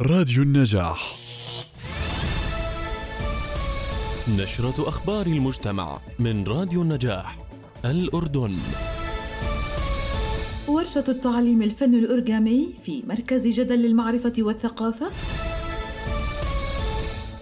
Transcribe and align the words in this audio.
راديو 0.00 0.42
النجاح. 0.42 1.14
نشرة 4.38 4.88
أخبار 4.88 5.26
المجتمع 5.26 5.98
من 6.18 6.44
راديو 6.44 6.82
النجاح 6.82 7.38
الأردن. 7.84 8.56
ورشة 10.68 11.04
التعليم 11.08 11.62
الفن 11.62 11.94
الأورجامي 11.94 12.74
في 12.84 13.02
مركز 13.06 13.46
جدل 13.46 13.74
للمعرفة 13.74 14.32
والثقافة. 14.38 15.06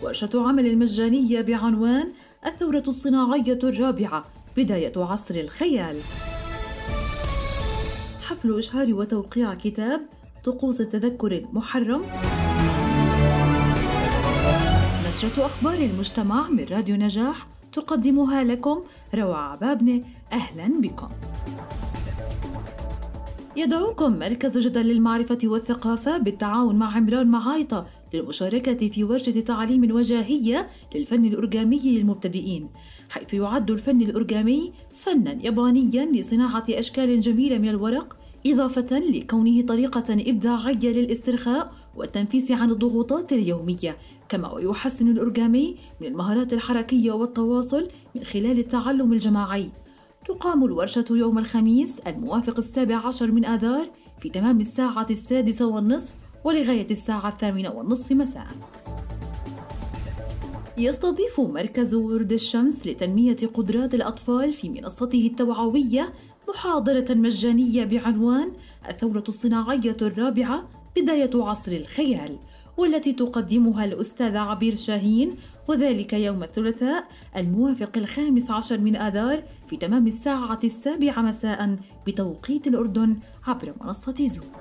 ورشة 0.02 0.30
عمل 0.34 0.78
مجانية 0.78 1.40
بعنوان 1.40 2.12
الثورة 2.46 2.84
الصناعية 2.88 3.58
الرابعة 3.62 4.24
بداية 4.56 4.92
عصر 4.96 5.34
الخيال. 5.34 5.96
حفل 8.22 8.58
إشهار 8.58 8.94
وتوقيع 8.94 9.54
كتاب 9.54 10.00
طقوس 10.44 10.80
التذكر 10.80 11.32
المحرم. 11.32 12.02
نشرة 15.24 15.46
أخبار 15.46 15.74
المجتمع 15.74 16.48
من 16.48 16.64
راديو 16.64 16.96
نجاح 16.96 17.46
تقدمها 17.72 18.44
لكم 18.44 18.80
روعة 19.14 19.52
عبابنة. 19.52 20.02
أهلا 20.32 20.80
بكم. 20.80 21.08
يدعوكم 23.56 24.18
مركز 24.18 24.58
جدل 24.58 24.86
للمعرفة 24.86 25.38
والثقافة 25.44 26.18
بالتعاون 26.18 26.76
مع 26.76 26.96
عمران 26.96 27.26
معايطة 27.26 27.86
للمشاركة 28.14 28.88
في 28.88 29.04
ورشة 29.04 29.40
تعليم 29.40 29.94
وجاهية 29.94 30.68
للفن 30.94 31.24
الأورجامي 31.24 31.80
للمبتدئين 31.84 32.68
حيث 33.10 33.34
يعد 33.34 33.70
الفن 33.70 34.02
الأورجامي 34.02 34.72
فنا 34.96 35.32
يابانيا 35.44 36.04
لصناعة 36.04 36.64
أشكال 36.68 37.20
جميلة 37.20 37.58
من 37.58 37.68
الورق 37.68 38.16
إضافة 38.46 38.98
لكونه 38.98 39.66
طريقة 39.66 40.04
إبداعية 40.10 40.92
للاسترخاء 40.92 41.81
والتنفيس 41.96 42.50
عن 42.50 42.70
الضغوطات 42.70 43.32
اليومية 43.32 43.96
كما 44.28 44.52
ويحسن 44.52 45.08
الأورجامي 45.08 45.76
من 46.00 46.06
المهارات 46.06 46.52
الحركية 46.52 47.12
والتواصل 47.12 47.88
من 48.14 48.24
خلال 48.24 48.58
التعلم 48.58 49.12
الجماعي. 49.12 49.68
تقام 50.28 50.64
الورشة 50.64 51.04
يوم 51.10 51.38
الخميس 51.38 51.98
الموافق 52.06 52.58
السابع 52.58 53.06
عشر 53.06 53.30
من 53.30 53.44
آذار 53.44 53.90
في 54.20 54.28
تمام 54.28 54.60
الساعة 54.60 55.06
السادسة 55.10 55.66
والنصف 55.66 56.14
ولغاية 56.44 56.90
الساعة 56.90 57.28
الثامنة 57.28 57.70
والنصف 57.70 58.12
مساء. 58.12 58.46
يستضيف 60.78 61.40
مركز 61.40 61.94
ورد 61.94 62.32
الشمس 62.32 62.86
لتنمية 62.86 63.36
قدرات 63.54 63.94
الأطفال 63.94 64.52
في 64.52 64.68
منصته 64.68 65.26
التوعوية 65.26 66.12
محاضرة 66.48 67.14
مجانية 67.14 67.84
بعنوان 67.84 68.52
الثورة 68.88 69.24
الصناعية 69.28 69.96
الرابعة 70.02 70.68
بداية 70.96 71.30
عصر 71.34 71.72
الخيال 71.72 72.38
والتي 72.76 73.12
تقدمها 73.12 73.84
الأستاذة 73.84 74.38
عبير 74.38 74.76
شاهين 74.76 75.36
وذلك 75.68 76.12
يوم 76.12 76.42
الثلاثاء 76.42 77.04
الموافق 77.36 77.98
الخامس 77.98 78.50
عشر 78.50 78.78
من 78.78 78.96
آذار 78.96 79.42
في 79.68 79.76
تمام 79.76 80.06
الساعة 80.06 80.60
السابعة 80.64 81.22
مساء 81.22 81.76
بتوقيت 82.06 82.66
الأردن 82.66 83.16
عبر 83.46 83.74
منصة 83.80 84.26
زوم. 84.26 84.52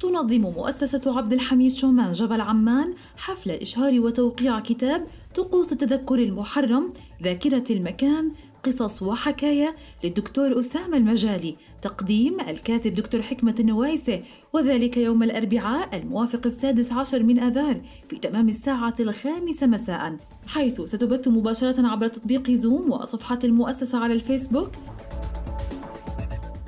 تنظم 0.00 0.40
مؤسسة 0.40 1.18
عبد 1.18 1.32
الحميد 1.32 1.74
شومان 1.74 2.12
جبل 2.12 2.40
عمان 2.40 2.94
حفل 3.16 3.50
إشهار 3.50 4.00
وتوقيع 4.00 4.60
كتاب 4.60 5.06
طقوس 5.36 5.72
التذكر 5.72 6.14
المحرم 6.14 6.92
ذاكرة 7.22 7.64
المكان 7.70 8.32
قصص 8.64 9.02
وحكاية 9.02 9.76
للدكتور 10.04 10.60
أسامة 10.60 10.96
المجالي 10.96 11.56
تقديم 11.82 12.40
الكاتب 12.40 12.94
دكتور 12.94 13.22
حكمة 13.22 13.54
النوايسة 13.60 14.22
وذلك 14.52 14.96
يوم 14.96 15.22
الأربعاء 15.22 15.96
الموافق 15.96 16.46
السادس 16.46 16.92
عشر 16.92 17.22
من 17.22 17.38
آذار 17.38 17.80
في 18.08 18.18
تمام 18.18 18.48
الساعة 18.48 18.94
الخامسة 19.00 19.66
مساء 19.66 20.16
حيث 20.46 20.80
ستبث 20.80 21.28
مباشرة 21.28 21.86
عبر 21.86 22.08
تطبيق 22.08 22.50
زوم 22.50 22.92
وصفحة 22.92 23.38
المؤسسة 23.44 23.98
على 23.98 24.12
الفيسبوك. 24.12 24.70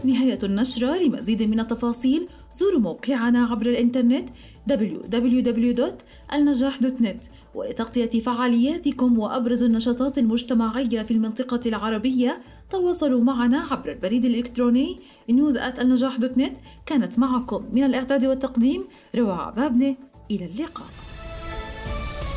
نهاية 0.04 0.38
النشرة 0.42 0.96
لمزيد 0.96 1.42
من 1.42 1.60
التفاصيل 1.60 2.28
زوروا 2.58 2.80
موقعنا 2.80 3.46
عبر 3.46 3.66
الإنترنت 3.66 4.28
www.النجاح.net 4.70 7.33
ولتغطية 7.54 8.20
فعالياتكم 8.20 9.18
وأبرز 9.18 9.62
النشاطات 9.62 10.18
المجتمعية 10.18 11.02
في 11.02 11.10
المنطقة 11.10 11.60
العربية 11.66 12.42
تواصلوا 12.70 13.20
معنا 13.20 13.60
عبر 13.70 13.92
البريد 13.92 14.24
الإلكتروني 14.24 14.98
news@النجاح.net 15.30 16.52
كانت 16.86 17.18
معكم 17.18 17.64
من 17.72 17.84
الإعداد 17.84 18.24
والتقديم 18.24 18.84
روعة 19.16 19.46
عبابنة 19.46 19.96
إلى 20.30 20.44
اللقاء. 20.44 20.86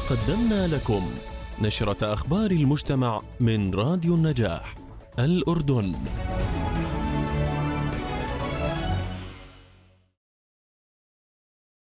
قدمنا 0.09 0.67
لكم 0.67 1.01
نشرة 1.61 2.13
أخبار 2.13 2.51
المجتمع 2.51 3.21
من 3.39 3.73
راديو 3.73 4.15
النجاح 4.15 4.75
الأردن. 5.19 5.93